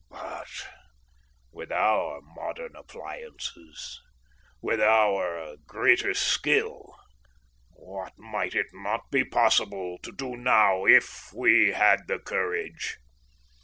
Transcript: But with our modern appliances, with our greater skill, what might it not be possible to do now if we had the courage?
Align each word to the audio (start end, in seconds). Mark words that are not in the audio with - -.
But 0.09 0.47
with 1.51 1.71
our 1.71 2.21
modern 2.23 2.75
appliances, 2.75 4.01
with 4.59 4.81
our 4.81 5.57
greater 5.67 6.15
skill, 6.15 6.95
what 7.73 8.17
might 8.17 8.55
it 8.55 8.73
not 8.73 9.11
be 9.11 9.23
possible 9.23 9.99
to 10.01 10.11
do 10.11 10.35
now 10.35 10.85
if 10.87 11.31
we 11.35 11.73
had 11.73 12.07
the 12.07 12.17
courage? 12.17 12.97